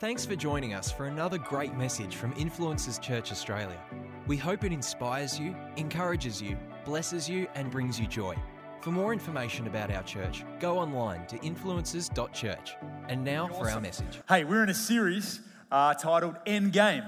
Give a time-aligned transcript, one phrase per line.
[0.00, 3.78] Thanks for joining us for another great message from Influencers Church Australia.
[4.26, 8.34] We hope it inspires you, encourages you, blesses you, and brings you joy.
[8.80, 12.76] For more information about our church, go online to influencers.church.
[13.10, 14.20] And now for our message.
[14.26, 17.02] Hey, we're in a series uh, titled End Game.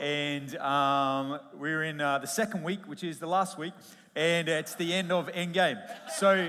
[0.00, 3.74] And um, we're in uh, the second week, which is the last week,
[4.16, 5.76] and it's the end of End Game.
[6.16, 6.48] So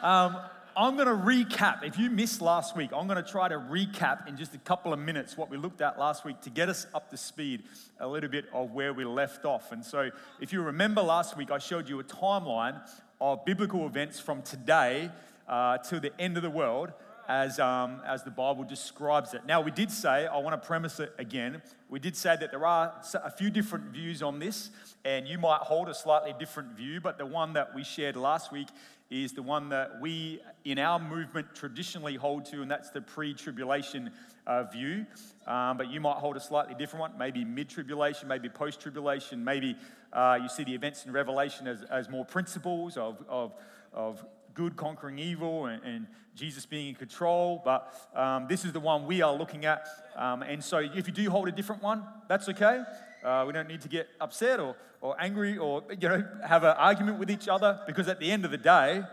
[0.00, 0.36] um,
[0.76, 1.84] I'm going to recap.
[1.84, 4.92] If you missed last week, I'm going to try to recap in just a couple
[4.92, 7.62] of minutes what we looked at last week to get us up to speed
[8.00, 9.70] a little bit of where we left off.
[9.70, 10.10] And so,
[10.40, 12.80] if you remember last week, I showed you a timeline
[13.20, 15.10] of biblical events from today
[15.46, 16.92] uh, to the end of the world
[17.28, 19.42] as, um, as the Bible describes it.
[19.46, 22.66] Now, we did say, I want to premise it again, we did say that there
[22.66, 24.70] are a few different views on this,
[25.04, 28.52] and you might hold a slightly different view, but the one that we shared last
[28.52, 28.68] week
[29.10, 33.34] is the one that we in our movement traditionally hold to, and that's the pre
[33.34, 34.10] tribulation
[34.46, 35.06] uh, view.
[35.46, 39.44] Um, but you might hold a slightly different one, maybe mid tribulation, maybe post tribulation,
[39.44, 39.76] maybe
[40.12, 43.52] uh, you see the events in Revelation as, as more principles of, of,
[43.92, 47.62] of good conquering evil and, and, Jesus being in control.
[47.64, 49.86] But um, this is the one we are looking at.
[50.16, 52.82] Um, and so if you do hold a different one, that's okay.
[53.22, 56.74] Uh, we don't need to get upset or, or angry or you know have an
[56.76, 59.04] argument with each other because at the end of the day,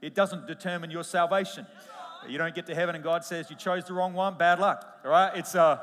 [0.00, 1.66] it doesn't determine your salvation.
[2.28, 4.38] You don't get to heaven and God says you chose the wrong one.
[4.38, 5.00] Bad luck.
[5.04, 5.32] All right?
[5.34, 5.80] It's uh,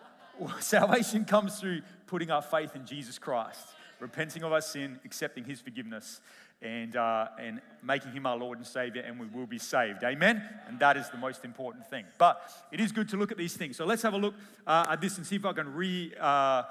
[0.60, 5.60] salvation comes through putting our faith in Jesus Christ, repenting of our sin, accepting His
[5.60, 6.20] forgiveness,
[6.62, 10.04] and, uh, and making him our Lord and Savior, and we will be saved.
[10.04, 10.42] Amen?
[10.68, 12.04] And that is the most important thing.
[12.18, 13.76] But it is good to look at these things.
[13.76, 14.34] So let's have a look
[14.66, 16.12] uh, at this and see if I can re.
[16.20, 16.64] Uh,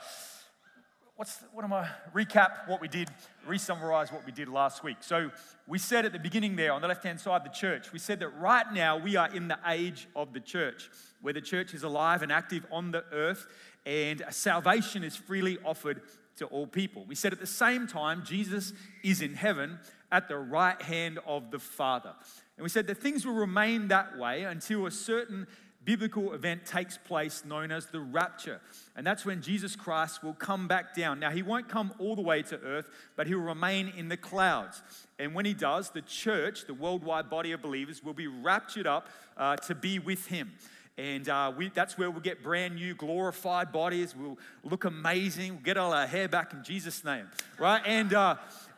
[1.15, 3.09] what's what am I recap what we did,
[3.45, 4.97] re-summarize what we did last week.
[5.01, 5.31] So
[5.67, 7.91] we said at the beginning there on the left-hand side, the church.
[7.91, 10.89] We said that right now we are in the age of the church,
[11.21, 13.47] where the church is alive and active on the earth,
[13.85, 16.03] and salvation is freely offered
[16.39, 17.05] to all people.
[17.07, 18.73] We said at the same time, Jesus
[19.03, 19.79] is in heaven
[20.11, 22.13] at the right hand of the Father.
[22.57, 25.47] And we said that things will remain that way until a certain
[25.85, 28.59] biblical event takes place known as the rapture.
[28.95, 31.19] And that's when Jesus Christ will come back down.
[31.19, 32.85] Now, he won't come all the way to earth,
[33.15, 34.81] but he'll remain in the clouds.
[35.17, 39.07] And when he does, the church, the worldwide body of believers, will be raptured up
[39.37, 40.51] uh, to be with him.
[40.99, 44.13] And uh, we, that's where we'll get brand new, glorified bodies.
[44.13, 45.53] We'll look amazing.
[45.53, 47.81] We'll get all our hair back in Jesus' name, right?
[47.85, 48.35] And, uh,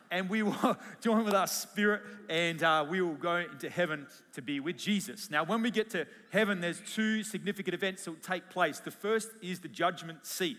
[0.08, 4.40] and we will join with our spirit and uh, we will go into heaven to
[4.40, 5.32] be with Jesus.
[5.32, 8.78] Now, when we get to heaven, there's two significant events that will take place.
[8.78, 10.58] The first is the judgment seat.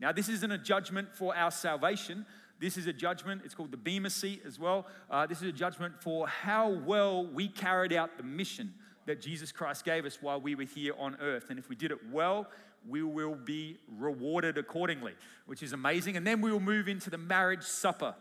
[0.00, 2.26] Now, this isn't a judgment for our salvation.
[2.58, 3.42] This is a judgment.
[3.44, 4.88] It's called the Bema seat as well.
[5.08, 8.74] Uh, this is a judgment for how well we carried out the mission
[9.06, 11.46] that Jesus Christ gave us while we were here on earth.
[11.50, 12.48] And if we did it well,
[12.88, 15.14] we will be rewarded accordingly,
[15.46, 16.16] which is amazing.
[16.16, 18.14] And then we will move into the marriage supper.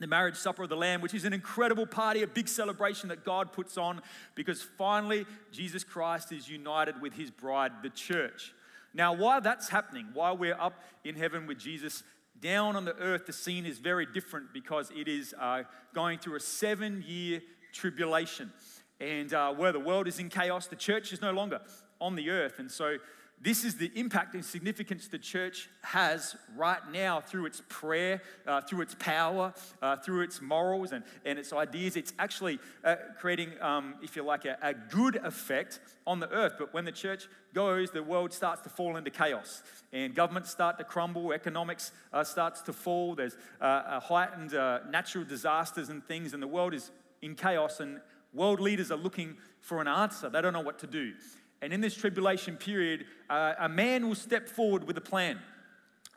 [0.00, 3.24] The marriage supper of the Lamb, which is an incredible party, a big celebration that
[3.24, 4.02] God puts on
[4.34, 8.52] because finally Jesus Christ is united with his bride, the church.
[8.92, 12.02] Now, while that's happening, while we're up in heaven with Jesus,
[12.40, 15.62] down on the earth, the scene is very different because it is uh,
[15.94, 17.40] going through a seven year
[17.72, 18.52] tribulation.
[19.00, 21.60] And uh, where the world is in chaos, the church is no longer
[22.00, 22.58] on the earth.
[22.58, 22.98] And so,
[23.40, 28.60] this is the impact and significance the church has right now through its prayer, uh,
[28.62, 29.52] through its power,
[29.82, 31.96] uh, through its morals and, and its ideas.
[31.96, 36.54] It's actually uh, creating, um, if you like, a, a, good effect on the earth.
[36.58, 39.62] But when the church goes, the world starts to fall into chaos
[39.92, 45.24] and governments start to crumble, economics uh, starts to fall, there's uh, heightened uh, natural
[45.24, 46.90] disasters and things, and the world is
[47.20, 47.80] in chaos.
[47.80, 48.00] And
[48.34, 51.14] World leaders are looking for an answer, they don't know what to do.
[51.62, 55.38] And in this tribulation period, uh, a man will step forward with a plan.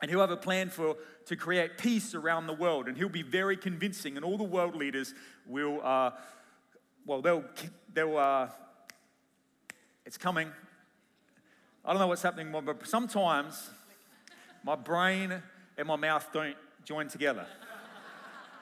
[0.02, 0.96] And he'll have a plan for
[1.26, 2.86] to create peace around the world.
[2.86, 4.16] And he'll be very convincing.
[4.16, 5.14] And all the world leaders
[5.46, 6.10] will, uh,
[7.06, 7.44] well, they'll,
[7.94, 8.48] they'll uh,
[10.04, 10.50] it's coming.
[11.84, 13.70] I don't know what's happening, but sometimes
[14.64, 15.42] my brain
[15.76, 17.46] and my mouth don't join together.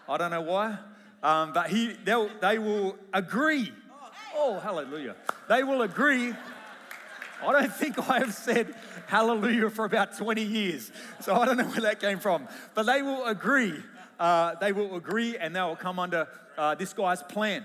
[0.09, 0.79] I don't know why.
[1.27, 3.73] Um, but he, they will agree.
[4.33, 5.17] Oh, hallelujah.
[5.49, 6.33] They will agree.
[7.43, 8.73] I don't think I have said
[9.09, 10.93] hallelujah for about 20 years.
[11.21, 12.47] So I don't know where that came from.
[12.77, 13.75] But they will agree.
[14.21, 17.65] Uh, they will agree and they will come under uh, this guy's plan.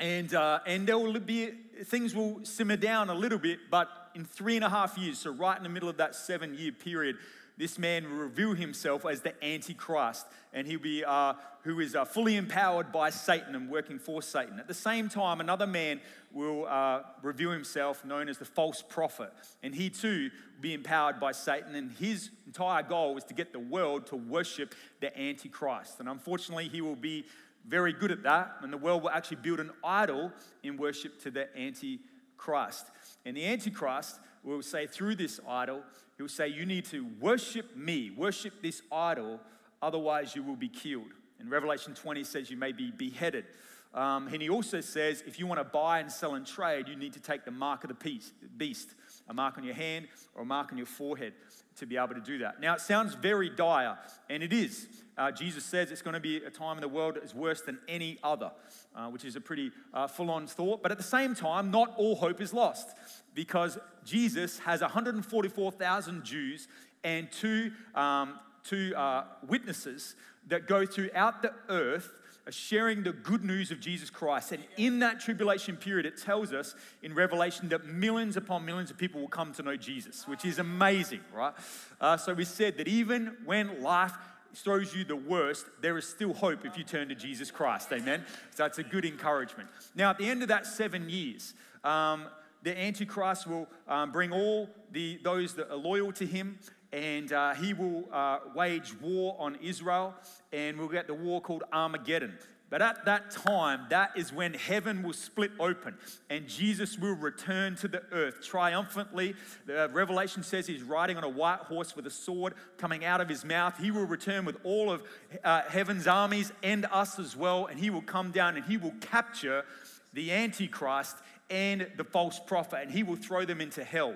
[0.00, 1.50] And, uh, and there will be,
[1.84, 5.32] things will simmer down a little bit, but in three and a half years, so
[5.32, 7.16] right in the middle of that seven year period,
[7.60, 12.04] this man will reveal himself as the Antichrist, and he'll be uh, who is uh,
[12.06, 14.58] fully empowered by Satan and working for Satan.
[14.58, 16.00] At the same time, another man
[16.32, 19.30] will uh, reveal himself, known as the false prophet,
[19.62, 21.74] and he too will be empowered by Satan.
[21.74, 26.00] And his entire goal is to get the world to worship the Antichrist.
[26.00, 27.26] And unfortunately, he will be
[27.66, 31.30] very good at that, and the world will actually build an idol in worship to
[31.30, 32.86] the Antichrist.
[33.26, 35.82] And the Antichrist will say through this idol,
[36.16, 39.40] he'll say, You need to worship me, worship this idol,
[39.82, 41.12] otherwise you will be killed.
[41.38, 43.46] And Revelation 20 says you may be beheaded.
[43.92, 46.94] Um, and he also says, if you want to buy and sell and trade, you
[46.94, 48.20] need to take the mark of the
[48.56, 48.94] beast,
[49.28, 51.32] a mark on your hand or a mark on your forehead
[51.76, 52.60] to be able to do that.
[52.60, 53.98] Now, it sounds very dire,
[54.28, 54.86] and it is.
[55.18, 57.62] Uh, Jesus says it's going to be a time in the world that is worse
[57.62, 58.52] than any other,
[58.94, 60.82] uh, which is a pretty uh, full on thought.
[60.82, 62.90] But at the same time, not all hope is lost
[63.34, 66.68] because Jesus has 144,000 Jews
[67.04, 70.16] and two, um, two uh, witnesses
[70.48, 72.12] that go throughout the earth
[72.48, 74.52] sharing the good news of Jesus Christ.
[74.52, 78.98] And in that tribulation period, it tells us in Revelation that millions upon millions of
[78.98, 81.52] people will come to know Jesus, which is amazing, right?
[82.00, 84.14] Uh, so we said that even when life
[84.54, 87.92] throws you the worst, there is still hope if you turn to Jesus Christ.
[87.92, 88.24] Amen.
[88.54, 89.68] So that's a good encouragement.
[89.94, 91.54] Now, at the end of that seven years,
[91.84, 92.26] um,
[92.62, 96.58] the Antichrist will um, bring all the, those that are loyal to him
[96.92, 100.14] and uh, he will uh, wage war on Israel,
[100.52, 102.36] and we'll get the war called Armageddon.
[102.68, 105.96] But at that time, that is when heaven will split open
[106.30, 109.34] and Jesus will return to the earth triumphantly.
[109.66, 113.28] The Revelation says he's riding on a white horse with a sword coming out of
[113.28, 113.76] his mouth.
[113.76, 115.02] He will return with all of
[115.42, 118.94] uh, heaven's armies and us as well, and he will come down and he will
[119.00, 119.64] capture
[120.12, 121.16] the Antichrist
[121.50, 124.14] and the false prophet, and he will throw them into hell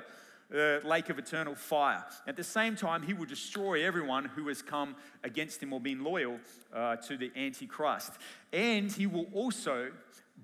[0.50, 2.04] the lake of eternal fire.
[2.26, 4.94] At the same time, he will destroy everyone who has come
[5.24, 6.38] against him or been loyal
[6.72, 8.12] uh, to the Antichrist.
[8.52, 9.90] And he will also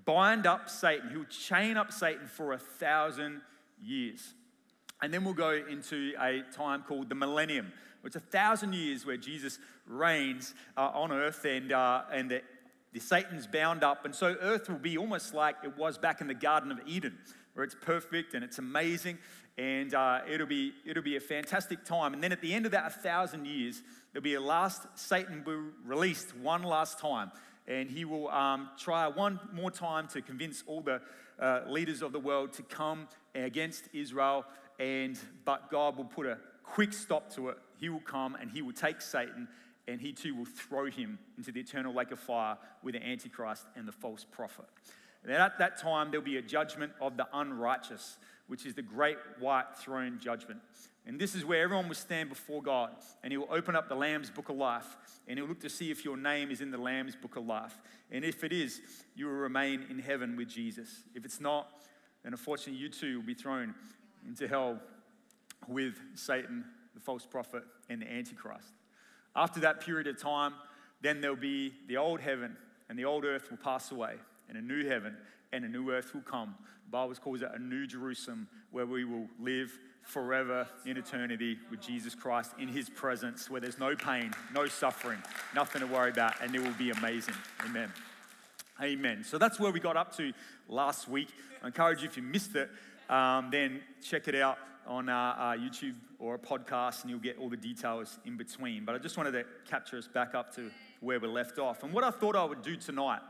[0.05, 1.09] bind up Satan.
[1.09, 3.41] He will chain up Satan for a thousand
[3.81, 4.33] years.
[5.01, 7.71] And then we'll go into a time called the millennium.
[8.03, 12.41] It's a thousand years where Jesus reigns uh, on earth and, uh, and the,
[12.93, 14.05] the Satan's bound up.
[14.05, 17.17] And so earth will be almost like it was back in the Garden of Eden,
[17.53, 19.17] where it's perfect and it's amazing
[19.57, 22.13] and uh, it'll, be, it'll be a fantastic time.
[22.13, 25.63] And then at the end of that thousand years, there'll be a last, Satan will
[25.85, 27.31] released one last time.
[27.67, 31.01] And he will um, try one more time to convince all the
[31.39, 34.45] uh, leaders of the world to come against Israel.
[34.79, 37.57] And, but God will put a quick stop to it.
[37.77, 39.47] He will come and he will take Satan
[39.87, 43.65] and he too will throw him into the eternal lake of fire with the Antichrist
[43.75, 44.65] and the false prophet.
[45.23, 48.17] And at that time, there'll be a judgment of the unrighteous
[48.51, 50.59] which is the great white throne judgment.
[51.05, 52.91] And this is where everyone will stand before God,
[53.23, 55.89] and He will open up the Lamb's book of life, and He'll look to see
[55.89, 57.77] if your name is in the Lamb's book of life.
[58.11, 58.81] And if it is,
[59.15, 61.03] you will remain in heaven with Jesus.
[61.15, 61.69] If it's not,
[62.23, 63.73] then unfortunately, you too will be thrown
[64.27, 64.81] into hell
[65.69, 68.73] with Satan, the false prophet, and the Antichrist.
[69.35, 70.53] After that period of time,
[71.01, 72.55] then there'll be the old heaven
[72.89, 74.15] and the old earth will pass away,
[74.49, 75.15] and a new heaven
[75.53, 76.55] and a new earth will come
[76.85, 79.71] The Bible calls it a new Jerusalem where we will live
[80.03, 85.19] forever in eternity with Jesus Christ in his presence, where there's no pain, no suffering,
[85.55, 87.35] nothing to worry about, and it will be amazing.
[87.65, 87.89] Amen.
[88.81, 89.23] Amen.
[89.23, 90.33] So that's where we got up to
[90.67, 91.29] last week.
[91.63, 92.69] I encourage you, if you missed it,
[93.11, 97.37] um, then check it out on uh, uh, YouTube or a podcast, and you'll get
[97.37, 98.85] all the details in between.
[98.85, 101.83] But I just wanted to capture us back up to where we left off.
[101.83, 103.21] And what I thought I would do tonight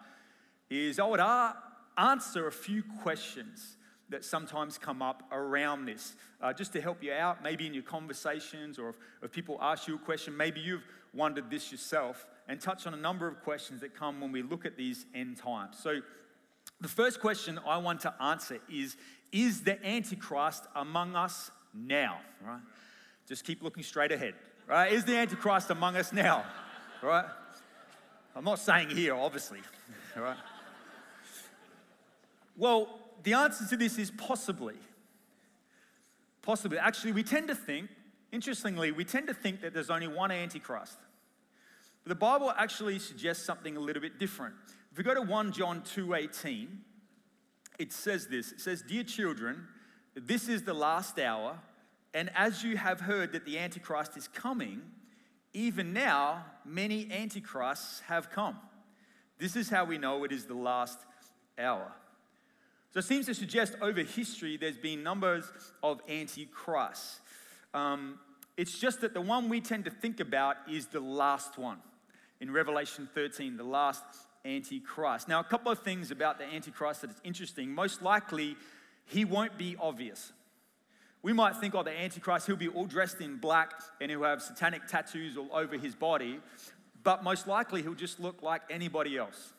[0.69, 1.53] is I would uh,
[1.97, 3.77] answer a few questions
[4.09, 7.83] that sometimes come up around this, uh, just to help you out, maybe in your
[7.83, 12.59] conversations, or if, if people ask you a question, maybe you've wondered this yourself, and
[12.59, 15.77] touch on a number of questions that come when we look at these end times.
[15.81, 16.01] So,
[16.79, 18.97] the first question I want to answer is
[19.31, 22.19] Is the Antichrist among us now?
[22.45, 22.59] Right?
[23.27, 24.33] Just keep looking straight ahead.
[24.67, 24.91] Right?
[24.91, 26.45] Is the Antichrist among us now?
[27.01, 27.25] Right?
[28.35, 29.59] I'm not saying here, obviously.
[30.13, 30.35] Right?
[32.57, 34.75] Well, the answer to this is possibly.
[36.41, 36.77] Possibly.
[36.77, 37.89] Actually, we tend to think,
[38.31, 40.97] interestingly, we tend to think that there's only one Antichrist.
[42.03, 44.55] But the Bible actually suggests something a little bit different.
[44.91, 46.67] If we go to 1 John 2:18,
[47.81, 48.51] it says this.
[48.51, 49.67] It says, "Dear children,
[50.13, 51.59] this is the last hour,
[52.13, 54.81] and as you have heard that the Antichrist is coming,
[55.53, 58.59] even now many antichrists have come.
[59.39, 60.99] This is how we know it is the last
[61.57, 61.91] hour."
[62.91, 67.21] So it seems to suggest over history there's been numbers of antichrists.
[67.73, 68.19] Um,
[68.57, 71.81] it's just that the one we tend to think about is the last one
[72.41, 74.03] in Revelation 13, the last
[74.45, 75.27] Antichrist.
[75.27, 77.73] Now, a couple of things about the Antichrist that is interesting.
[77.73, 78.55] Most likely,
[79.05, 80.31] he won't be obvious.
[81.23, 84.41] We might think, oh, the Antichrist, he'll be all dressed in black and he'll have
[84.41, 86.39] satanic tattoos all over his body,
[87.03, 89.53] but most likely he'll just look like anybody else.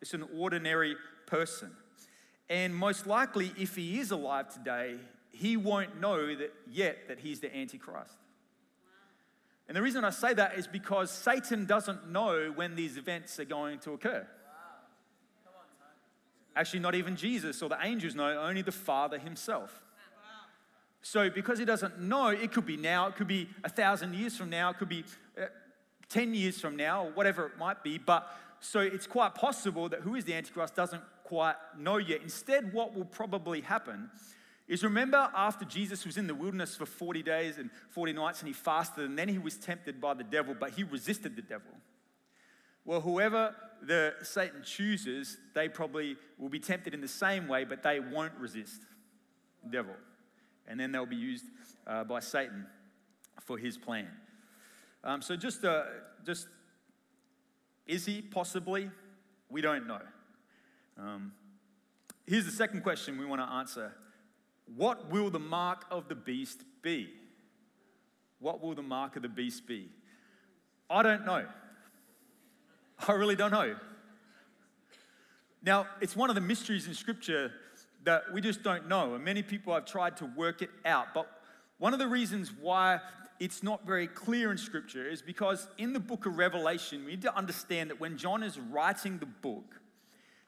[0.00, 1.72] It's an ordinary person.
[2.48, 4.96] And most likely, if he is alive today,
[5.30, 8.14] he won't know that yet that he's the Antichrist.
[9.66, 13.44] And the reason I say that is because Satan doesn't know when these events are
[13.44, 14.26] going to occur.
[16.56, 19.82] Actually, not even Jesus or the angels know, only the Father himself.
[21.02, 24.36] So, because he doesn't know, it could be now, it could be a thousand years
[24.36, 25.04] from now, it could be
[25.38, 25.46] uh,
[26.08, 27.98] 10 years from now, or whatever it might be.
[27.98, 28.26] But
[28.60, 32.22] so it's quite possible that who is the Antichrist doesn't quite know yet.
[32.22, 34.08] Instead, what will probably happen
[34.66, 38.48] is remember after Jesus was in the wilderness for 40 days and 40 nights and
[38.48, 41.70] he fasted, and then he was tempted by the devil, but he resisted the devil.
[42.84, 47.82] Well, whoever the Satan chooses, they probably will be tempted in the same way, but
[47.82, 48.80] they won't resist
[49.62, 49.94] the devil
[50.66, 51.44] and then they'll be used
[51.86, 52.66] uh, by Satan
[53.40, 54.08] for his plan.
[55.02, 55.84] Um, so just, uh,
[56.24, 56.48] just
[57.86, 58.90] is he possibly?
[59.50, 60.00] We don't know.
[60.98, 61.32] Um,
[62.26, 63.92] here's the second question we want to answer:
[64.66, 67.08] What will the mark of the beast be?
[68.38, 69.88] What will the mark of the beast be?
[70.90, 71.46] I don't know.
[73.06, 73.76] I really don't know.
[75.62, 77.50] Now, it's one of the mysteries in Scripture
[78.04, 79.14] that we just don't know.
[79.14, 81.14] And many people have tried to work it out.
[81.14, 81.28] But
[81.78, 83.00] one of the reasons why
[83.40, 87.22] it's not very clear in Scripture is because in the book of Revelation, we need
[87.22, 89.80] to understand that when John is writing the book,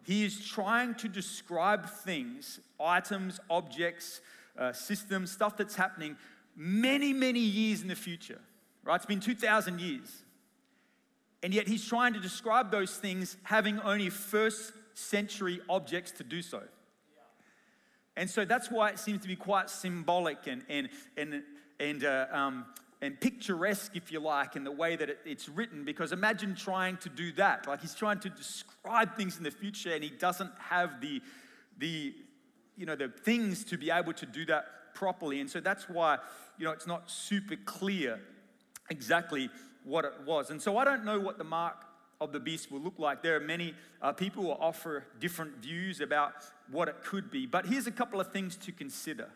[0.07, 4.21] he is trying to describe things, items, objects,
[4.57, 6.17] uh, systems, stuff that's happening
[6.55, 8.41] many, many years in the future.
[8.85, 8.95] Right?
[8.95, 10.23] It's been 2,000 years.
[11.43, 16.41] And yet he's trying to describe those things having only first century objects to do
[16.41, 16.63] so.
[18.17, 21.43] And so that's why it seems to be quite symbolic and, and, and,
[21.81, 22.65] and, uh, um,
[23.03, 25.85] and picturesque, if you like, in the way that it, it's written.
[25.85, 27.67] Because imagine trying to do that.
[27.67, 31.21] Like he's trying to describe things in the future and he doesn't have the,
[31.79, 32.15] the,
[32.77, 35.41] you know, the things to be able to do that properly.
[35.41, 36.19] And so that's why,
[36.59, 38.19] you know, it's not super clear
[38.89, 39.51] exactly
[39.85, 40.51] what it was.
[40.51, 41.85] And so I don't know what the mark
[42.21, 43.23] of the beast will look like.
[43.23, 46.33] There are many uh, people who offer different views about
[46.71, 49.29] what it could be, but here's a couple of things to consider.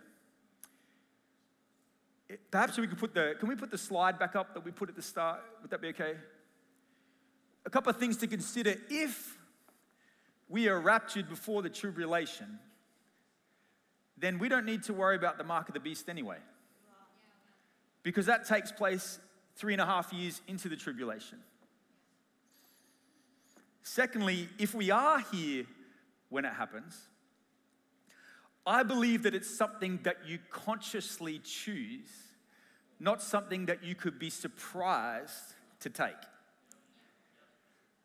[2.51, 4.89] Perhaps we could put the, can we put the slide back up that we put
[4.89, 5.41] at the start?
[5.63, 6.15] Would that be okay?
[7.67, 8.75] A couple of things to consider.
[8.89, 9.37] If
[10.49, 12.59] we are raptured before the tribulation,
[14.17, 16.39] then we don't need to worry about the mark of the beast anyway.
[18.03, 19.19] Because that takes place
[19.57, 21.39] three and a half years into the tribulation.
[23.83, 25.65] Secondly, if we are here
[26.29, 27.09] when it happens,
[28.71, 32.07] I believe that it's something that you consciously choose,
[33.01, 36.13] not something that you could be surprised to take.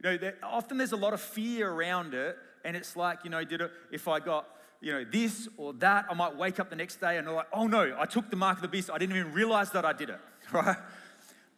[0.02, 3.30] You know, there, often there's a lot of fear around it, and it's like, you
[3.30, 4.48] know, did it, if I got,
[4.82, 7.68] you know, this or that, I might wake up the next day and like, oh
[7.68, 8.90] no, I took the mark of the beast.
[8.92, 10.20] I didn't even realize that I did it,
[10.52, 10.78] right?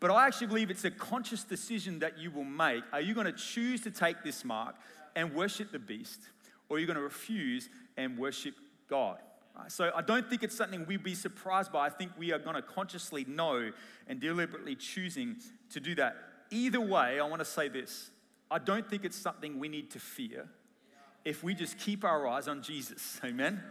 [0.02, 2.84] But I actually believe it's a conscious decision that you will make.
[2.92, 4.76] Are you going to choose to take this mark
[5.16, 6.20] and worship the beast,
[6.68, 8.54] or are you going to refuse and worship
[8.88, 9.18] God?
[9.70, 11.88] So I don't think it's something we'd be surprised by.
[11.88, 13.72] I think we are going to consciously know
[14.08, 15.38] and deliberately choosing
[15.72, 16.16] to do that.
[16.52, 18.12] Either way, I want to say this
[18.50, 20.48] I don't think it's something we need to fear
[21.26, 23.20] if we just keep our eyes on Jesus.
[23.26, 23.62] Amen.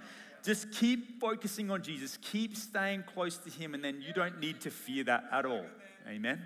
[0.43, 4.61] Just keep focusing on Jesus, keep staying close to Him, and then you don't need
[4.61, 5.65] to fear that at all.
[6.07, 6.41] Amen?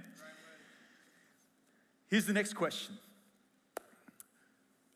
[2.09, 2.97] Here's the next question.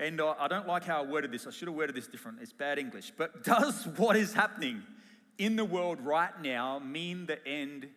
[0.00, 1.46] And I don't like how I worded this.
[1.46, 2.38] I should have worded this different.
[2.40, 3.12] It's bad English.
[3.16, 4.82] But does what is happening
[5.38, 7.88] in the world right now mean the end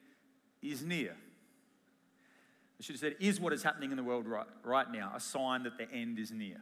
[0.61, 1.15] is near?
[2.79, 5.19] I should have said, is what is happening in the world right, right now a
[5.19, 6.61] sign that the end is near?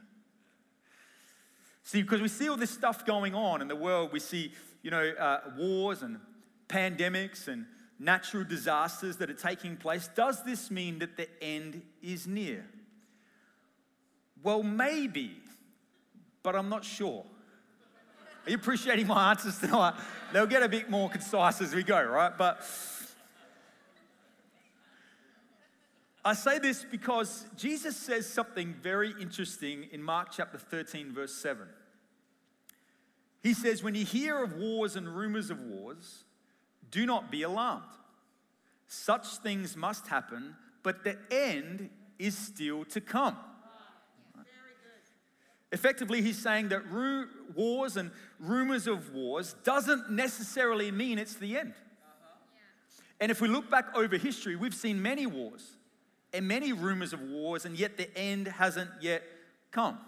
[1.84, 4.52] See, because we see all this stuff going on in the world, we see,
[4.82, 6.18] you know, uh, wars and
[6.68, 7.66] pandemics and
[7.98, 12.64] natural disasters that are taking place, does this mean that the end is near?
[14.42, 15.36] Well, maybe,
[16.42, 17.24] but I'm not sure.
[18.46, 19.94] Are you appreciating my answers tonight?
[20.32, 22.36] They'll get a bit more concise as we go, right?
[22.36, 22.60] But
[26.24, 31.66] I say this because Jesus says something very interesting in Mark chapter 13, verse 7.
[33.42, 36.24] He says, When you hear of wars and rumors of wars,
[36.90, 37.84] do not be alarmed.
[38.88, 43.36] Such things must happen, but the end is still to come.
[45.72, 51.58] Effectively, he's saying that ru- wars and rumors of wars doesn't necessarily mean it's the
[51.58, 51.74] end.
[51.74, 53.02] Uh-huh.
[53.20, 55.76] And if we look back over history, we've seen many wars
[56.32, 59.22] and many rumors of wars, and yet the end hasn't yet
[59.70, 59.98] come.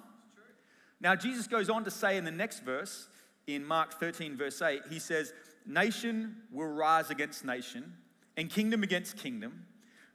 [1.00, 3.08] Now, Jesus goes on to say in the next verse,
[3.46, 5.32] in Mark 13, verse 8, he says,
[5.64, 7.94] Nation will rise against nation,
[8.36, 9.66] and kingdom against kingdom.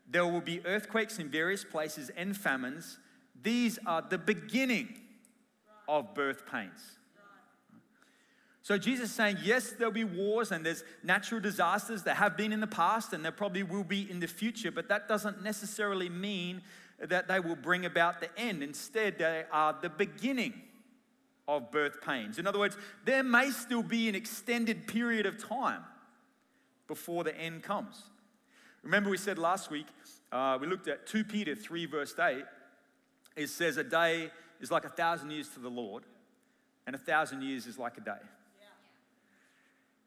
[0.09, 2.99] There will be earthquakes in various places and famines.
[3.41, 4.99] These are the beginning
[5.87, 6.97] of birth pains.
[8.61, 12.53] So Jesus is saying, yes, there'll be wars and there's natural disasters that have been
[12.53, 16.07] in the past and there probably will be in the future, but that doesn't necessarily
[16.07, 16.61] mean
[17.01, 18.63] that they will bring about the end.
[18.63, 20.53] Instead, they are the beginning
[21.45, 22.39] of birth pains.
[22.39, 25.83] In other words, there may still be an extended period of time
[26.87, 28.03] before the end comes.
[28.81, 29.87] Remember, we said last week,
[30.31, 32.43] uh, we looked at 2 Peter 3, verse 8.
[33.35, 34.31] It says, A day
[34.63, 36.03] is like a thousand years to the Lord,
[36.87, 38.23] and a thousand years is like a day.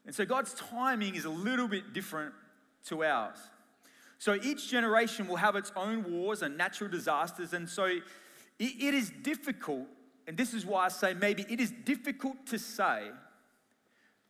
[0.06, 2.32] And so God's timing is a little bit different
[2.86, 3.36] to ours.
[4.18, 7.52] So each generation will have its own wars and natural disasters.
[7.52, 8.02] And so it,
[8.58, 9.86] it is difficult,
[10.26, 13.10] and this is why I say maybe it is difficult to say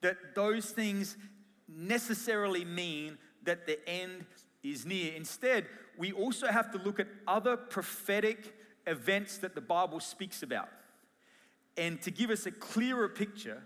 [0.01, 1.17] that those things
[1.69, 4.27] necessarily mean that the end
[4.65, 5.13] is near.
[5.15, 5.67] Instead,
[5.97, 8.55] we also have to look at other prophetic
[8.87, 10.69] events that the Bible speaks about.
[11.77, 13.63] And to give us a clearer picture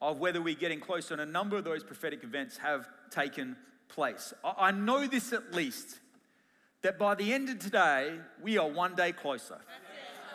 [0.00, 1.10] of whether we're getting close.
[1.10, 3.56] And a number of those prophetic events have taken
[3.88, 4.32] place.
[4.44, 5.98] I know this at least
[6.82, 9.58] that by the end of today, we are one day closer.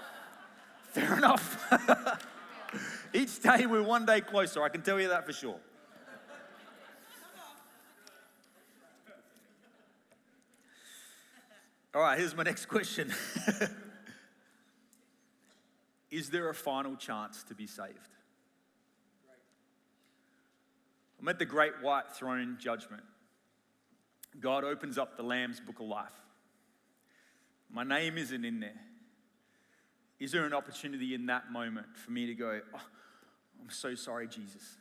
[0.92, 1.72] Fair enough.
[3.14, 5.60] Each day we're one day closer, I can tell you that for sure.
[11.96, 13.14] All right, here's my next question
[16.14, 17.98] Is there a final chance to be saved?
[21.20, 23.02] I'm at the great white throne judgment.
[24.40, 26.14] God opens up the Lamb's book of life.
[27.72, 28.80] My name isn't in there.
[30.20, 32.82] Is there an opportunity in that moment for me to go, oh,
[33.60, 34.78] I'm so sorry, Jesus.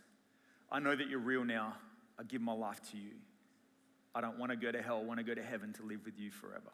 [0.71, 1.77] I know that you're real now.
[2.18, 3.12] I give my life to you.
[4.14, 4.99] I don't want to go to hell.
[4.99, 6.73] I want to go to heaven to live with you forever.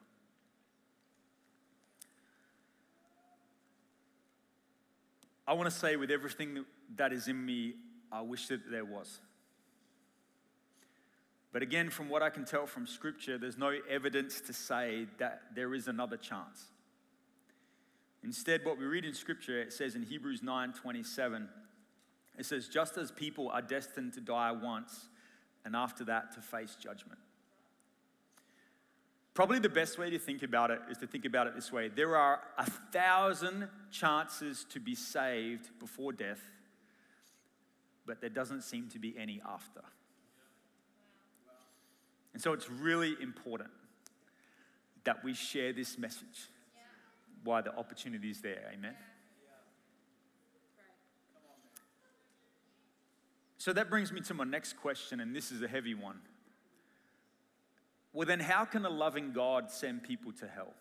[5.49, 7.73] I want to say with everything that is in me,
[8.13, 9.21] I wish that there was.
[11.55, 15.41] But again, from what I can tell from Scripture, there's no evidence to say that
[15.55, 16.67] there is another chance.
[18.23, 21.49] Instead, what we read in Scripture, it says in Hebrews 9 27,
[22.37, 25.09] it says, just as people are destined to die once,
[25.65, 27.21] and after that to face judgment.
[29.38, 31.87] Probably the best way to think about it is to think about it this way
[31.87, 36.40] there are a thousand chances to be saved before death,
[38.05, 39.83] but there doesn't seem to be any after.
[42.35, 43.70] And so it's really important
[45.05, 46.48] that we share this message
[47.44, 48.72] while the opportunity is there.
[48.74, 48.96] Amen.
[53.59, 56.18] So that brings me to my next question, and this is a heavy one.
[58.12, 60.75] Well, then, how can a loving God send people to hell?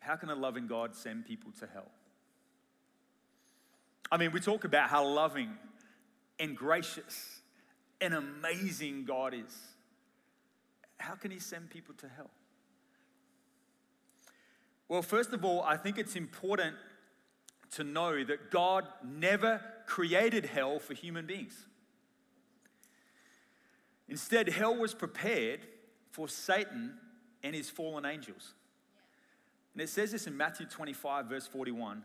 [0.00, 1.90] How can a loving God send people to hell?
[4.10, 5.50] I mean, we talk about how loving
[6.38, 7.40] and gracious
[8.00, 9.58] and amazing God is,
[10.98, 12.30] how can He send people to hell?
[14.88, 16.76] Well, first of all, I think it's important
[17.72, 21.66] to know that God never created hell for human beings.
[24.16, 25.60] Instead, hell was prepared
[26.10, 26.94] for Satan
[27.42, 28.54] and his fallen angels.
[29.74, 32.02] And it says this in Matthew 25, verse 41.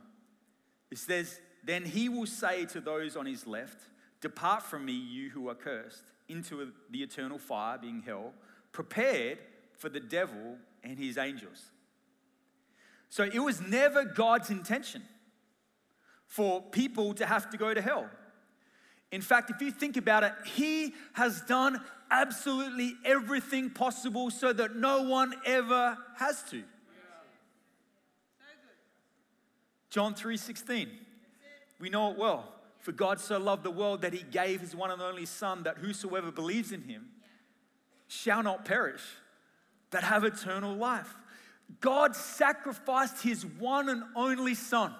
[0.91, 3.83] It says, Then he will say to those on his left,
[4.19, 8.33] Depart from me, you who are cursed, into the eternal fire, being hell,
[8.73, 9.37] prepared
[9.77, 11.71] for the devil and his angels.
[13.07, 15.03] So it was never God's intention
[16.27, 18.09] for people to have to go to hell.
[19.11, 24.75] In fact, if you think about it, He has done absolutely everything possible so that
[24.75, 26.63] no one ever has to.
[29.89, 30.89] John 3:16.
[31.79, 32.53] We know it well.
[32.79, 35.77] For God so loved the world that he gave his one and only Son, that
[35.77, 37.11] whosoever believes in him
[38.07, 39.03] shall not perish,
[39.91, 41.15] but have eternal life.
[41.79, 44.95] God sacrificed his one and only Son,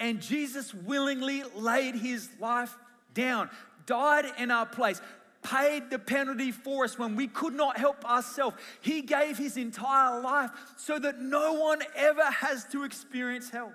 [0.00, 2.76] and Jesus willingly laid his life
[3.12, 3.50] down,
[3.84, 5.00] died in our place,
[5.46, 8.56] paid the penalty for us when we could not help ourselves.
[8.80, 13.72] He gave his entire life so that no one ever has to experience hell.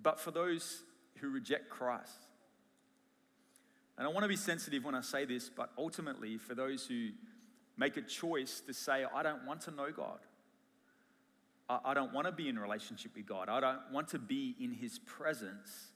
[0.00, 0.82] But for those
[1.20, 2.26] who reject Christ,
[3.98, 7.10] and I want to be sensitive when I say this, but ultimately, for those who
[7.76, 10.18] make a choice to say, I don't want to know God,
[11.68, 14.72] I, don't want to be in relationship with God, I don't want to be in
[14.72, 15.91] His presence.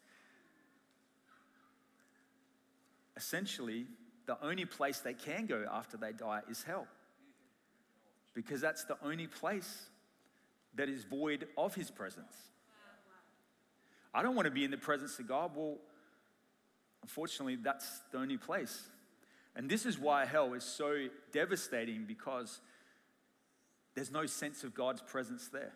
[3.16, 3.86] Essentially,
[4.26, 6.86] the only place they can go after they die is hell.
[8.34, 9.86] Because that's the only place
[10.74, 12.34] that is void of His presence.
[14.12, 15.52] I don't want to be in the presence of God.
[15.54, 15.76] Well,
[17.02, 18.88] unfortunately, that's the only place.
[19.54, 22.60] And this is why hell is so devastating because
[23.94, 25.72] there's no sense of God's presence there.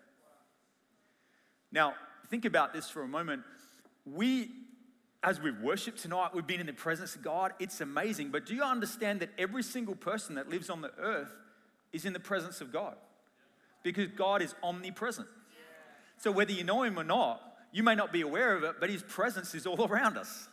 [1.73, 1.95] Now,
[2.29, 3.43] think about this for a moment.
[4.05, 4.51] We,
[5.23, 7.53] as we've worshiped tonight, we've been in the presence of God.
[7.59, 8.31] It's amazing.
[8.31, 11.33] But do you understand that every single person that lives on the earth
[11.93, 12.97] is in the presence of God?
[13.83, 15.29] Because God is omnipresent.
[16.17, 18.89] So whether you know Him or not, you may not be aware of it, but
[18.89, 20.49] His presence is all around us.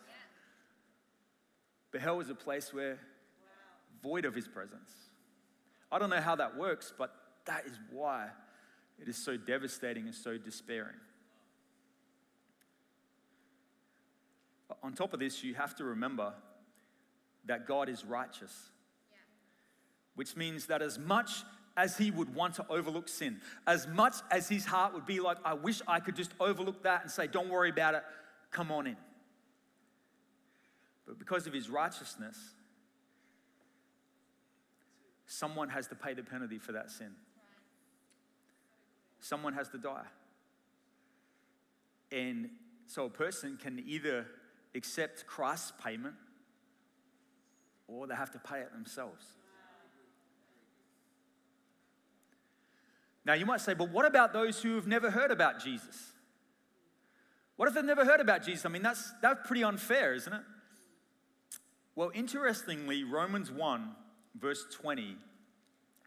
[1.92, 3.00] But hell is a place where
[4.04, 4.92] void of His presence.
[5.92, 7.14] I don't know how that works, but
[7.46, 8.28] that is why
[9.02, 10.96] it is so devastating and so despairing.
[14.84, 16.34] On top of this, you have to remember
[17.46, 18.70] that God is righteous,
[20.16, 21.44] which means that as much
[21.78, 25.38] as he would want to overlook sin, as much as his heart would be like,
[25.46, 28.04] I wish I could just overlook that and say, Don't worry about it,
[28.52, 28.98] come on in.
[31.06, 32.38] But because of his righteousness,
[35.26, 37.16] someone has to pay the penalty for that sin
[39.20, 40.06] someone has to die.
[42.12, 42.50] And
[42.86, 44.26] so a person can either
[44.76, 46.16] accept Christ's payment
[47.88, 49.26] or they have to pay it themselves.
[53.26, 56.14] Now, you might say, but what about those who have never heard about Jesus?
[57.58, 58.66] What if they've never heard about Jesus?
[58.66, 60.42] I mean, that's, that's pretty unfair, isn't it?
[61.96, 63.90] Well, interestingly, Romans 1,
[64.40, 65.18] verse 20,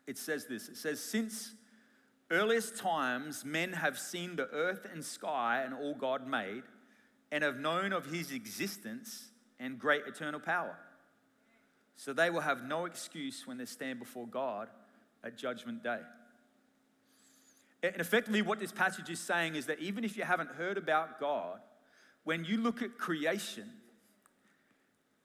[0.07, 1.55] it says this it says, Since
[2.31, 6.63] earliest times, men have seen the earth and sky and all God made,
[7.33, 10.77] and have known of his existence and great eternal power.
[11.97, 14.69] So they will have no excuse when they stand before God
[15.23, 16.01] at Judgment Day.
[17.83, 21.21] And effectively, what this passage is saying is that even if you haven't heard about
[21.21, 21.61] God,
[22.25, 23.71] when you look at creation,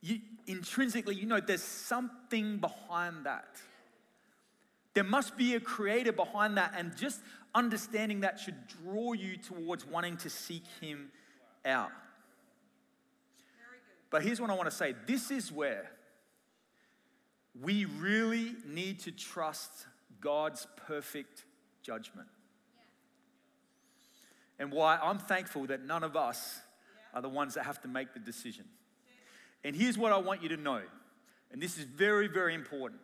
[0.02, 3.58] you, intrinsically, you know there's something behind that.
[4.94, 7.20] There must be a creator behind that, and just
[7.54, 11.12] understanding that should draw you towards wanting to seek him
[11.66, 11.92] out.
[14.10, 15.92] But here's what I want to say this is where
[17.60, 19.88] we really need to trust
[20.22, 21.44] God's perfect
[21.82, 22.28] judgment.
[24.58, 26.60] And why I'm thankful that none of us
[27.14, 28.66] are the ones that have to make the decision.
[29.64, 30.82] And here's what I want you to know,
[31.52, 33.02] and this is very, very important.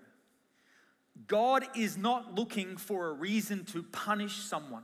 [1.28, 4.84] God is not looking for a reason to punish someone.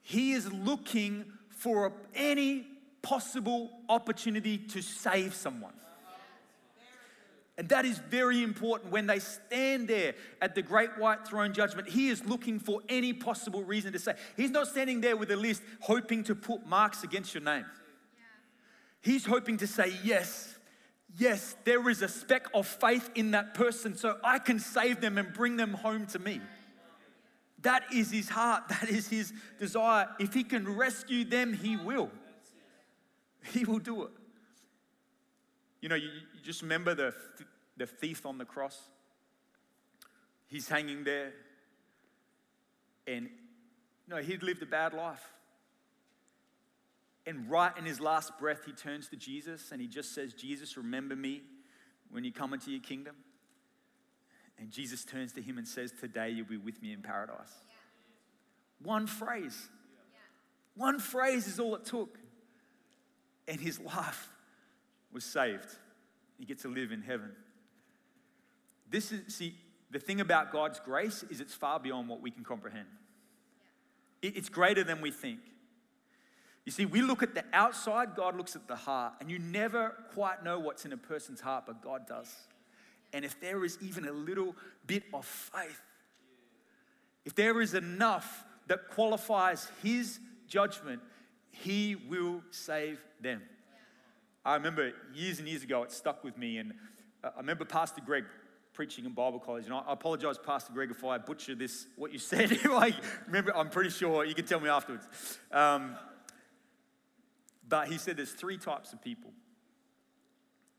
[0.00, 2.66] He is looking for any
[3.02, 5.74] possible opportunity to save someone.
[7.56, 11.88] And that is very important when they stand there at the great white throne judgment.
[11.88, 14.14] He is looking for any possible reason to say.
[14.36, 17.64] He's not standing there with a list hoping to put marks against your name.
[19.02, 20.56] He's hoping to say, Yes,
[21.16, 25.16] yes, there is a speck of faith in that person so I can save them
[25.16, 26.40] and bring them home to me.
[27.64, 30.08] That is his heart, that is his desire.
[30.18, 32.10] If he can rescue them, he will.
[33.52, 34.10] He will do it.
[35.80, 37.12] You know, you, you just remember the,
[37.76, 38.80] the thief on the cross?
[40.46, 41.32] He's hanging there,
[43.06, 43.28] and
[44.06, 45.22] you know, he'd lived a bad life.
[47.26, 50.76] And right in his last breath, he turns to Jesus and he just says, Jesus,
[50.76, 51.42] remember me
[52.10, 53.16] when you come into your kingdom.
[54.58, 57.36] And Jesus turns to him and says, Today you'll be with me in paradise.
[57.68, 58.86] Yeah.
[58.86, 59.68] One phrase.
[60.12, 60.18] Yeah.
[60.76, 62.18] One phrase is all it took.
[63.46, 64.28] And his life
[65.12, 65.68] was saved.
[66.38, 67.32] He gets to live in heaven.
[68.88, 69.54] This is, see,
[69.90, 72.86] the thing about God's grace is it's far beyond what we can comprehend.
[74.22, 74.30] Yeah.
[74.34, 75.40] It's greater than we think.
[76.64, 79.94] You see, we look at the outside, God looks at the heart, and you never
[80.14, 82.34] quite know what's in a person's heart, but God does.
[83.14, 84.54] And if there is even a little
[84.86, 85.80] bit of faith,
[87.24, 91.00] if there is enough that qualifies His judgment,
[91.50, 93.40] He will save them.
[94.44, 96.58] I remember years and years ago, it stuck with me.
[96.58, 96.74] And
[97.22, 98.24] uh, I remember Pastor Greg
[98.74, 99.64] preaching in Bible college.
[99.64, 102.64] And I apologize, Pastor Greg, if I butcher this, what you said.
[102.70, 102.96] like,
[103.26, 105.06] remember, I'm pretty sure you can tell me afterwards.
[105.50, 105.96] Um,
[107.66, 109.30] but he said there's three types of people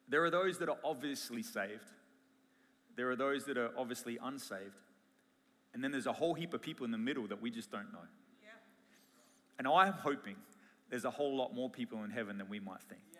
[0.08, 1.91] there are those that are obviously saved,
[2.95, 4.79] there are those that are obviously unsaved,
[5.73, 7.91] and then there's a whole heap of people in the middle that we just don't
[7.91, 8.08] know.
[8.43, 8.49] Yeah.
[9.60, 10.36] And I'm hoping
[10.89, 13.01] there's a whole lot more people in heaven than we might think.
[13.13, 13.19] Yeah.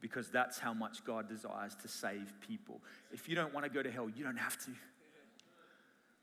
[0.00, 2.80] Because that's how much God desires to save people.
[3.12, 4.70] If you don't want to go to hell, you don't have to.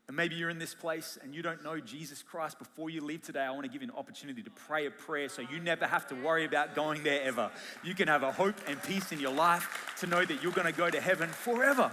[0.06, 2.58] And maybe you're in this place and you don't know Jesus Christ.
[2.58, 5.30] Before you leave today, I want to give you an opportunity to pray a prayer
[5.30, 7.50] so you never have to worry about going there ever.
[7.82, 10.70] You can have a hope and peace in your life to know that you're going
[10.70, 11.90] to go to heaven forever.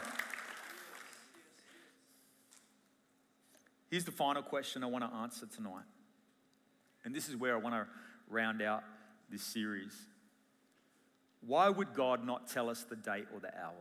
[3.91, 5.84] Here's the final question I want to answer tonight.
[7.04, 7.86] And this is where I want to
[8.30, 8.84] round out
[9.30, 9.93] this series.
[11.45, 13.73] Why would God not tell us the date or the hour?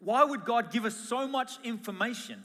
[0.00, 2.42] Why would God give us so much information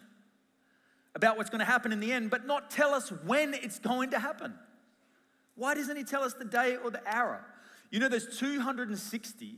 [1.15, 4.09] about what's going to happen in the end, but not tell us when it's going
[4.09, 4.53] to happen?
[5.55, 7.45] Why doesn't He tell us the day or the hour?
[7.89, 9.55] You know, there's 260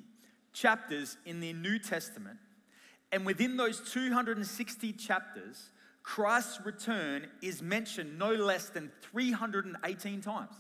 [0.54, 2.38] chapters in the New Testament,
[3.12, 5.70] and within those 260 chapters,
[6.04, 10.56] Christ's return is mentioned no less than 318 times.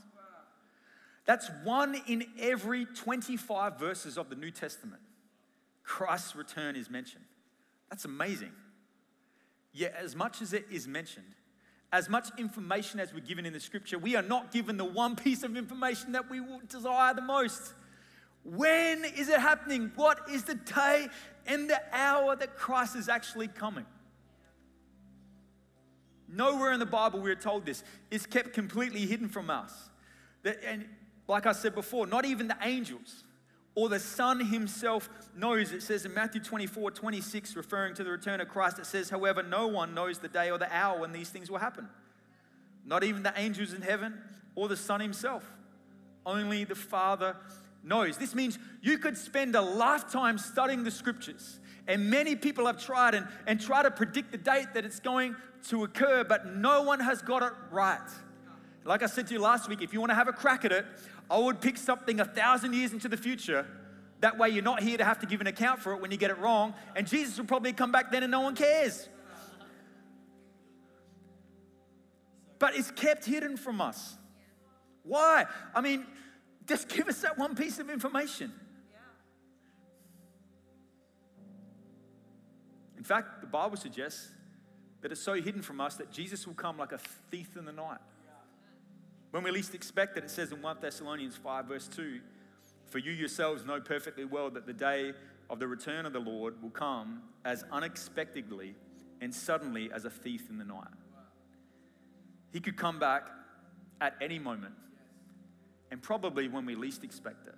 [1.26, 5.02] That's one in every 25 verses of the New Testament.
[5.84, 7.26] Christ's return is mentioned.
[7.90, 8.52] That's amazing.
[9.74, 11.36] Yet, as much as it is mentioned,
[11.94, 15.16] as much information as we're given in the scripture, we are not given the one
[15.16, 17.74] piece of information that we will desire the most.
[18.44, 19.92] When is it happening?
[19.96, 21.08] What is the day
[21.47, 23.86] and the hour that Christ is actually coming?
[26.27, 27.84] Nowhere in the Bible we are told this.
[28.10, 29.89] It's kept completely hidden from us.
[30.65, 30.86] And
[31.27, 33.23] like I said before, not even the angels
[33.75, 35.71] or the Son himself knows.
[35.71, 39.43] It says in Matthew 24, 26, referring to the return of Christ, it says, However,
[39.43, 41.88] no one knows the day or the hour when these things will happen.
[42.86, 44.17] Not even the angels in heaven
[44.56, 45.43] or the Son himself.
[46.25, 47.36] Only the Father
[47.84, 48.17] knows.
[48.17, 51.60] This means you could spend a lifetime studying the scriptures.
[51.88, 55.36] And many people have tried and, and try to predict the date that it's going
[55.70, 58.00] to occur, but no one has got it right.
[58.84, 60.72] Like I said to you last week, if you want to have a crack at
[60.72, 60.86] it,
[61.30, 63.65] I would pick something a thousand years into the future.
[64.22, 66.17] That way, you're not here to have to give an account for it when you
[66.17, 66.74] get it wrong.
[66.96, 69.08] And Jesus will probably come back then and no one cares.
[72.60, 74.15] But it's kept hidden from us.
[75.04, 75.46] Why?
[75.74, 76.06] I mean,
[76.67, 78.52] just give us that one piece of information.
[82.97, 84.30] In fact, the Bible suggests
[85.02, 87.00] that it's so hidden from us that Jesus will come like a
[87.32, 87.97] thief in the night.
[89.32, 92.19] When we least expect it, it says in 1 Thessalonians 5, verse 2
[92.88, 95.13] For you yourselves know perfectly well that the day
[95.50, 98.76] of the return of the Lord will come as unexpectedly
[99.19, 100.88] and suddenly as a thief in the night.
[102.52, 103.30] He could come back
[104.00, 104.74] at any moment,
[105.91, 107.56] and probably when we least expect it.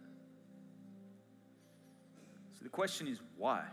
[2.58, 3.64] So the question is why?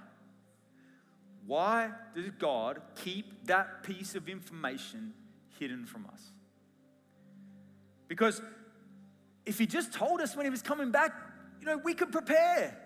[1.47, 5.15] Why does God keep that piece of information
[5.59, 6.23] hidden from us?
[8.07, 8.41] Because
[9.47, 11.13] if he just told us when he was coming back,
[11.61, 12.77] you know, we could prepare.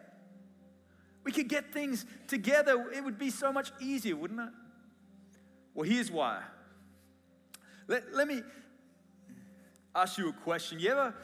[1.24, 2.90] We could get things together.
[2.94, 4.50] It would be so much easier, wouldn't it?
[5.74, 6.42] Well, here's why.
[7.88, 8.42] Let, let me
[9.94, 10.78] ask you a question.
[10.78, 11.14] You ever,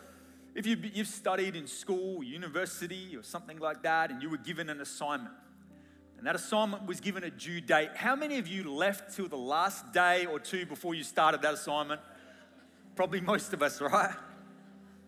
[0.55, 4.69] if you, you've studied in school, university, or something like that, and you were given
[4.69, 5.35] an assignment,
[6.19, 9.37] and that assignment was given a due date, how many of you left till the
[9.37, 12.01] last day or two before you started that assignment?
[12.95, 14.15] Probably most of us, right?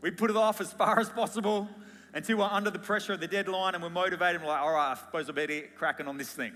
[0.01, 1.69] We put it off as far as possible
[2.15, 4.73] until we're under the pressure of the deadline and we're motivated and we're like, all
[4.73, 6.53] right, I suppose I better get cracking on this thing.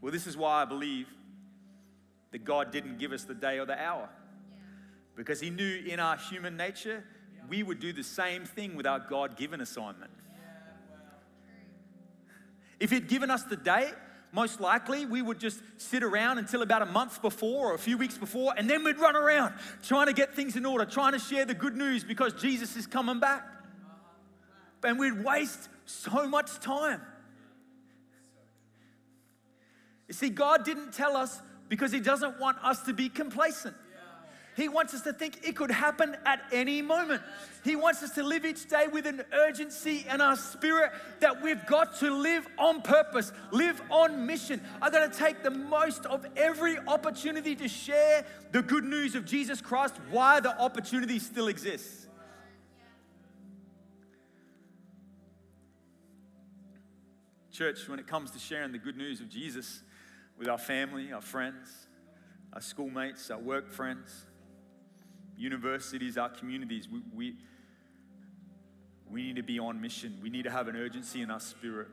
[0.00, 1.06] Well, this is why I believe
[2.32, 4.08] that God didn't give us the day or the hour.
[5.16, 7.04] Because He knew in our human nature,
[7.48, 10.10] we would do the same thing with our God given assignment.
[12.78, 13.94] If He'd given us the date,
[14.32, 17.98] most likely we would just sit around until about a month before or a few
[17.98, 21.18] weeks before, and then we'd run around trying to get things in order, trying to
[21.18, 23.44] share the good news because Jesus is coming back.
[24.82, 27.02] And we'd waste so much time.
[30.08, 33.76] You see, God didn't tell us because He doesn't want us to be complacent.
[34.60, 37.22] He wants us to think it could happen at any moment.
[37.64, 41.64] He wants us to live each day with an urgency in our spirit that we've
[41.64, 44.60] got to live on purpose, live on mission.
[44.82, 49.24] I've got to take the most of every opportunity to share the good news of
[49.24, 52.06] Jesus Christ, why the opportunity still exists.
[57.50, 59.82] Church, when it comes to sharing the good news of Jesus
[60.38, 61.86] with our family, our friends,
[62.52, 64.26] our schoolmates, our work friends,
[65.40, 67.36] universities, our communities, we, we,
[69.10, 70.18] we need to be on mission.
[70.22, 71.88] We need to have an urgency in our spirit.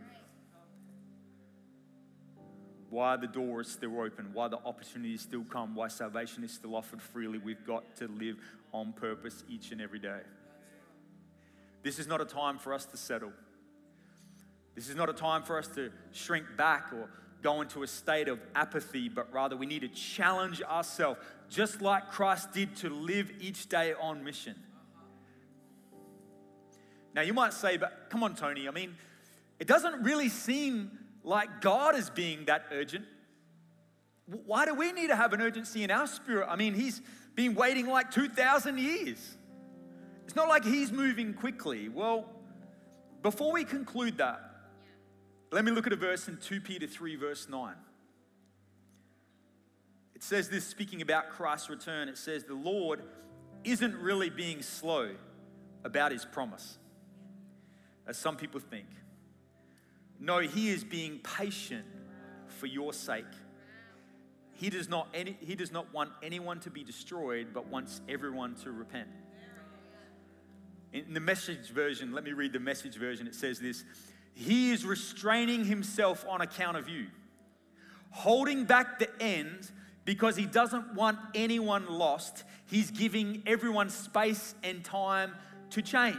[2.89, 6.75] Why the door is still open, why the opportunities still come, why salvation is still
[6.75, 7.37] offered freely.
[7.37, 8.37] We've got to live
[8.73, 10.21] on purpose each and every day.
[11.83, 13.31] This is not a time for us to settle.
[14.75, 17.09] This is not a time for us to shrink back or
[17.41, 21.19] go into a state of apathy, but rather we need to challenge ourselves,
[21.49, 24.55] just like Christ did, to live each day on mission.
[27.13, 28.95] Now, you might say, but come on, Tony, I mean,
[29.59, 30.91] it doesn't really seem
[31.23, 33.05] like God is being that urgent.
[34.45, 36.47] Why do we need to have an urgency in our spirit?
[36.49, 37.01] I mean, He's
[37.33, 39.37] been waiting like 2,000 years.
[40.25, 41.89] It's not like He's moving quickly.
[41.89, 42.29] Well,
[43.23, 44.46] before we conclude that,
[45.51, 47.73] let me look at a verse in 2 Peter 3, verse 9.
[50.15, 53.03] It says this, speaking about Christ's return, it says, The Lord
[53.63, 55.11] isn't really being slow
[55.83, 56.77] about his promise,
[58.07, 58.87] as some people think.
[60.19, 61.85] No, he is being patient
[62.47, 63.25] for your sake.
[64.53, 68.55] He does not, any, he does not want anyone to be destroyed, but wants everyone
[68.63, 69.09] to repent.
[70.93, 73.27] In the message version, let me read the message version.
[73.27, 73.83] It says this
[74.37, 77.07] he is restraining himself on account of you,
[78.11, 79.71] holding back the end
[80.05, 82.43] because he doesn't want anyone lost.
[82.67, 85.33] He's giving everyone space and time
[85.71, 86.17] to change.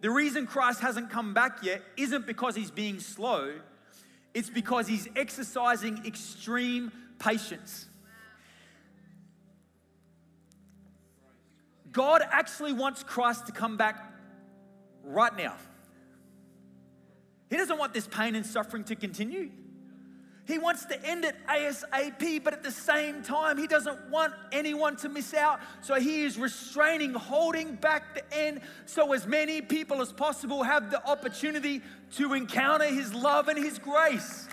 [0.00, 3.60] The reason Christ hasn't come back yet isn't because he's being slow,
[4.34, 7.86] it's because he's exercising extreme patience.
[11.92, 14.12] God actually wants Christ to come back
[15.04, 15.54] right now.
[17.50, 19.50] He doesn't want this pain and suffering to continue.
[20.46, 24.96] He wants to end it ASAP, but at the same time, he doesn't want anyone
[24.96, 25.60] to miss out.
[25.80, 30.90] So he is restraining, holding back the end, so as many people as possible have
[30.90, 31.82] the opportunity
[32.16, 34.48] to encounter his love and his grace.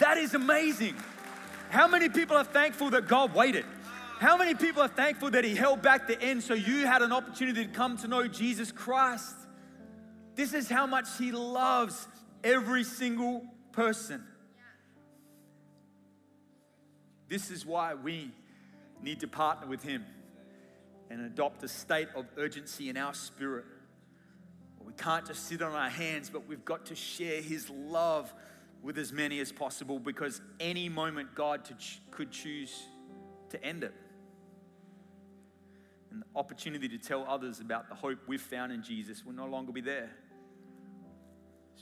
[0.00, 0.96] That is amazing.
[1.70, 3.64] How many people are thankful that God waited?
[4.18, 7.12] How many people are thankful that he held back the end so you had an
[7.12, 9.34] opportunity to come to know Jesus Christ?
[10.34, 12.06] This is how much he loves
[12.44, 14.24] Every single person.
[17.28, 18.30] This is why we
[19.02, 20.04] need to partner with Him
[21.10, 23.64] and adopt a state of urgency in our spirit.
[24.84, 28.32] We can't just sit on our hands, but we've got to share His love
[28.82, 31.68] with as many as possible because any moment God
[32.10, 32.82] could choose
[33.50, 33.94] to end it.
[36.10, 39.46] And the opportunity to tell others about the hope we've found in Jesus will no
[39.46, 40.10] longer be there.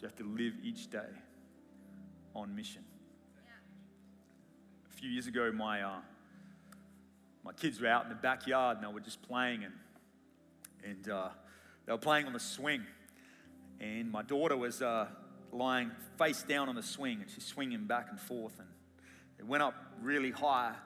[0.01, 1.11] So you have to live each day
[2.35, 2.83] on mission.
[4.89, 5.99] A few years ago, my, uh,
[7.45, 9.75] my kids were out in the backyard and they were just playing, and,
[10.83, 11.29] and uh,
[11.85, 12.81] they were playing on the swing.
[13.79, 15.07] And my daughter was uh,
[15.53, 18.59] lying face down on the swing, and she's swinging back and forth.
[18.59, 18.69] And
[19.39, 20.77] it went up really high,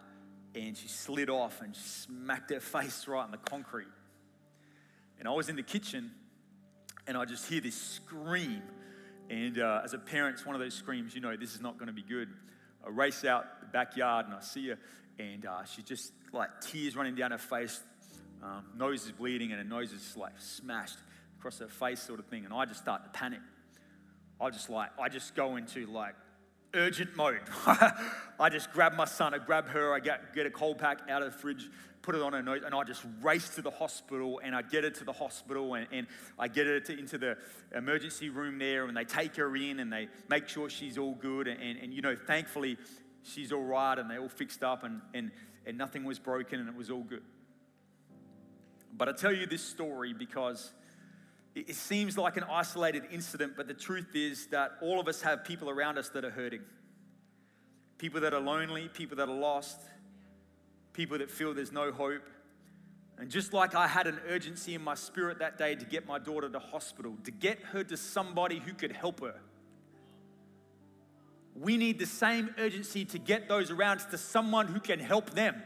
[0.57, 3.87] and she slid off and smacked her face right on the concrete.
[5.20, 6.11] And I was in the kitchen,
[7.07, 8.61] and I just hear this scream
[9.30, 11.78] and uh, as a parent, it's one of those screams, you know, this is not
[11.78, 12.28] going to be good.
[12.84, 14.78] I race out the backyard and I see her,
[15.18, 17.80] and uh, she's just like tears running down her face.
[18.42, 20.98] Um, nose is bleeding, and her nose is like smashed
[21.38, 22.44] across her face, sort of thing.
[22.44, 23.40] And I just start to panic.
[24.40, 26.14] I just like, I just go into like
[26.74, 27.40] urgent mode.
[27.66, 31.22] I just grab my son, I grab her, I get, get a cold pack out
[31.22, 31.70] of the fridge,
[32.02, 34.84] put it on her nose, and I just race to the hospital and I get
[34.84, 36.06] her to the hospital and, and
[36.38, 37.38] I get her to, into the
[37.74, 41.46] emergency room there and they take her in and they make sure she's all good.
[41.46, 42.76] And, and, and you know, thankfully,
[43.22, 45.30] she's all right and they all fixed up and, and,
[45.66, 47.22] and nothing was broken and it was all good.
[48.96, 50.72] But I tell you this story because
[51.54, 55.44] it seems like an isolated incident, but the truth is that all of us have
[55.44, 56.62] people around us that are hurting.
[57.98, 59.80] People that are lonely, people that are lost,
[60.92, 62.22] people that feel there's no hope.
[63.18, 66.18] And just like I had an urgency in my spirit that day to get my
[66.18, 69.36] daughter to hospital, to get her to somebody who could help her,
[71.55, 75.30] we need the same urgency to get those around us to someone who can help
[75.30, 75.62] them.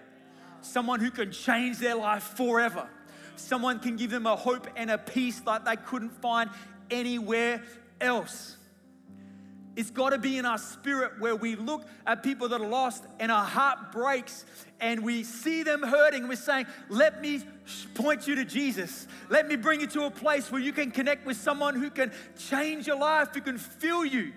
[0.61, 2.89] someone who can change their life forever.
[3.39, 6.51] Someone can give them a hope and a peace like they couldn't find
[6.91, 7.63] anywhere
[8.01, 8.57] else.
[9.77, 13.05] It's got to be in our spirit where we look at people that are lost
[13.21, 14.45] and our heart breaks
[14.81, 16.27] and we see them hurting.
[16.27, 17.45] We're saying, Let me
[17.95, 19.07] point you to Jesus.
[19.29, 22.11] Let me bring you to a place where you can connect with someone who can
[22.37, 24.33] change your life, who can fill you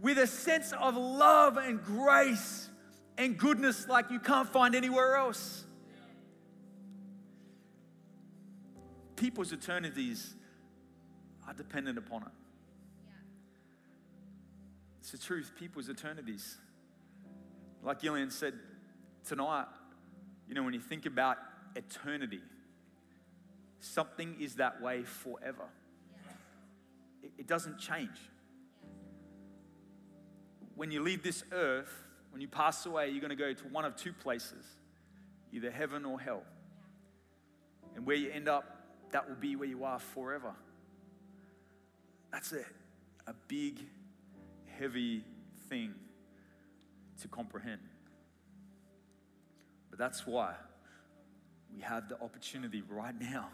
[0.00, 2.70] with a sense of love and grace
[3.18, 5.64] and goodness like you can't find anywhere else.
[9.18, 10.34] People's eternities
[11.46, 12.28] are dependent upon it.
[15.00, 16.56] It's the truth, people's eternities.
[17.82, 18.54] Like Gillian said
[19.26, 19.66] tonight,
[20.46, 21.36] you know, when you think about
[21.74, 22.40] eternity,
[23.80, 25.66] something is that way forever.
[27.24, 28.16] It, it doesn't change.
[30.76, 31.92] When you leave this earth,
[32.30, 34.64] when you pass away, you're going to go to one of two places
[35.52, 36.42] either heaven or hell.
[37.96, 38.77] And where you end up,
[39.12, 40.52] that will be where you are forever.
[42.32, 42.64] That's a,
[43.26, 43.80] a big
[44.78, 45.24] heavy
[45.68, 45.94] thing
[47.22, 47.80] to comprehend.
[49.90, 50.54] But that's why
[51.74, 53.48] we have the opportunity right now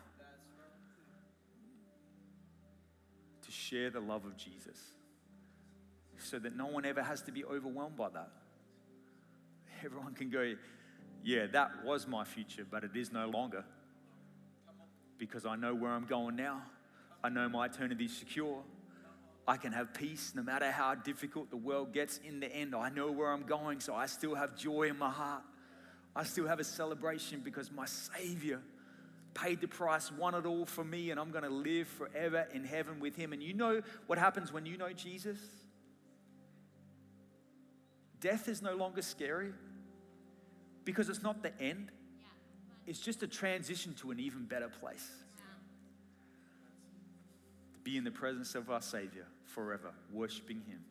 [3.43, 4.79] to share the love of Jesus
[6.19, 8.31] so that no one ever has to be overwhelmed by that.
[9.85, 10.55] Everyone can go,
[11.23, 13.65] Yeah, that was my future, but it is no longer
[15.27, 16.63] because I know where I'm going now.
[17.23, 18.63] I know my eternity is secure.
[19.47, 22.75] I can have peace no matter how difficult the world gets in the end.
[22.75, 25.43] I know where I'm going, so I still have joy in my heart.
[26.17, 28.61] I still have a celebration because my Savior
[29.35, 32.65] paid the price, won it all for me, and I'm going to live forever in
[32.65, 33.33] heaven with Him.
[33.33, 35.39] And you know what happens when you know Jesus?
[38.21, 39.53] Death is no longer scary
[40.85, 41.91] because it's not the end,
[42.87, 45.09] it's just a transition to an even better place.
[47.75, 50.85] To be in the presence of our Savior forever, worshiping Him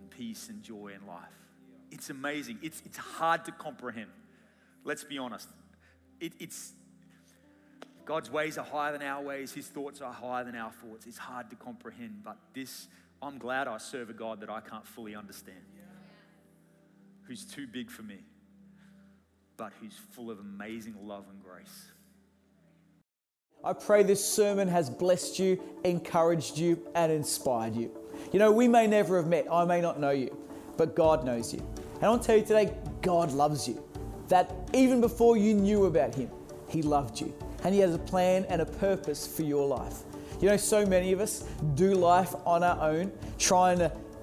[0.00, 1.18] in peace and joy and life.
[1.90, 2.58] It's amazing.
[2.62, 4.10] It's, it's hard to comprehend.
[4.84, 5.48] Let's be honest.
[6.20, 6.72] It, it's
[8.04, 11.06] God's ways are higher than our ways, His thoughts are higher than our thoughts.
[11.06, 12.88] It's hard to comprehend, but this,
[13.22, 15.64] I'm glad I serve a God that I can't fully understand,
[17.22, 18.18] who's too big for me,
[19.56, 21.86] but who's full of amazing love and grace.
[23.64, 27.90] I pray this sermon has blessed you, encouraged you, and inspired you.
[28.32, 30.36] You know, we may never have met, I may not know you,
[30.76, 31.60] but God knows you.
[31.94, 33.82] And I want to tell you today, God loves you.
[34.28, 36.30] That even before you knew about Him,
[36.68, 37.32] He loved you.
[37.62, 40.00] And He has a plan and a purpose for your life.
[40.40, 41.44] You know, so many of us
[41.74, 43.90] do life on our own, trying to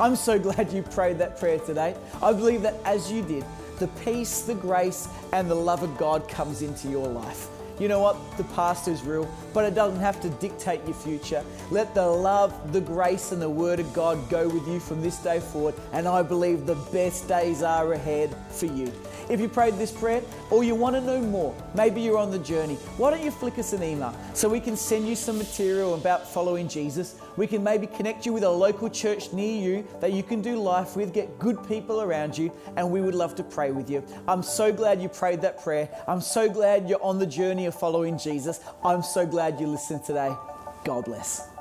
[0.00, 1.94] I'm so glad you prayed that prayer today.
[2.20, 3.44] I believe that as you did,
[3.78, 7.48] the peace, the grace, and the love of God comes into your life.
[7.78, 8.16] You know what?
[8.36, 11.42] The past is real, but it doesn't have to dictate your future.
[11.70, 15.18] Let the love, the grace, and the Word of God go with you from this
[15.18, 18.92] day forward, and I believe the best days are ahead for you.
[19.28, 22.38] If you prayed this prayer or you want to know more, maybe you're on the
[22.38, 25.94] journey, why don't you flick us an email so we can send you some material
[25.94, 27.16] about following Jesus?
[27.36, 30.56] We can maybe connect you with a local church near you that you can do
[30.56, 34.04] life with, get good people around you, and we would love to pray with you.
[34.28, 35.88] I'm so glad you prayed that prayer.
[36.06, 37.26] I'm so glad you're on the
[37.64, 38.60] journey of following Jesus.
[38.84, 40.30] I'm so glad you listened today.
[40.84, 41.53] God bless.